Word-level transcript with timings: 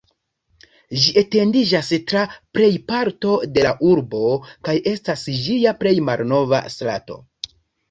Ĝi 1.01 1.11
etendiĝas 1.21 1.91
tra 2.11 2.23
plejparto 2.57 3.35
de 3.59 3.67
la 3.67 3.75
urbo 3.91 4.23
kaj 4.49 4.77
estas 4.95 5.29
ĝia 5.45 5.77
plej 5.85 5.95
malnova 6.11 6.65
strato. 6.79 7.23